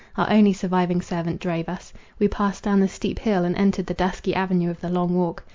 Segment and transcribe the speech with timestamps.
[0.17, 1.93] Our only surviving servant drove us.
[2.17, 5.43] We past down the steep hill, and entered the dusky avenue of the Long Walk.